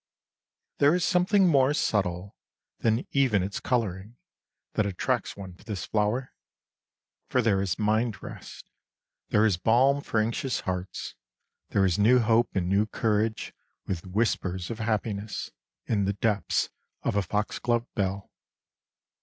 [0.79, 2.35] There is something more subtle
[2.79, 4.17] than even its colouring
[4.73, 6.33] that attracts one to this flower,
[7.27, 8.71] for there is mind rest,
[9.29, 11.13] there is balm for anxious hearts,
[11.69, 13.53] there is new hope and new courage,
[13.85, 15.51] with whispers of happiness,
[15.85, 16.71] in the depths
[17.03, 18.31] of a foxglove bell.